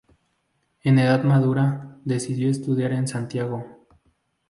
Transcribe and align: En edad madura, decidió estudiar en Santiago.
En 0.81 0.97
edad 0.97 1.23
madura, 1.23 1.99
decidió 2.05 2.49
estudiar 2.49 2.91
en 2.93 3.07
Santiago. 3.07 3.85